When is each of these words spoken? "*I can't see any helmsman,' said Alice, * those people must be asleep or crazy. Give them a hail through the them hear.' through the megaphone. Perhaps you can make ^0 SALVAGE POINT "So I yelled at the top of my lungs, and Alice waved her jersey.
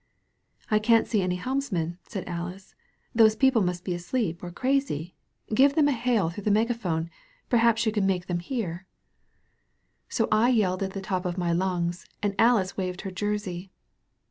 "*I 0.71 0.79
can't 0.79 1.05
see 1.05 1.21
any 1.21 1.35
helmsman,' 1.35 1.99
said 2.07 2.27
Alice, 2.27 2.73
* 2.93 3.13
those 3.13 3.35
people 3.35 3.61
must 3.61 3.83
be 3.85 3.93
asleep 3.93 4.41
or 4.43 4.49
crazy. 4.49 5.13
Give 5.53 5.75
them 5.75 5.87
a 5.87 5.91
hail 5.91 6.31
through 6.31 6.43
the 6.45 6.49
them 6.49 6.55
hear.' 6.65 6.65
through 6.65 6.73
the 6.85 6.89
megaphone. 6.95 7.09
Perhaps 7.51 7.85
you 7.85 7.91
can 7.91 8.07
make 8.07 8.25
^0 8.25 8.27
SALVAGE 8.27 8.47
POINT 8.65 8.81
"So 10.09 10.27
I 10.31 10.49
yelled 10.49 10.81
at 10.81 10.93
the 10.93 11.01
top 11.01 11.27
of 11.27 11.37
my 11.37 11.53
lungs, 11.53 12.07
and 12.23 12.33
Alice 12.39 12.75
waved 12.75 13.01
her 13.01 13.11
jersey. 13.11 13.69